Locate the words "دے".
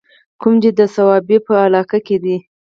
2.23-2.37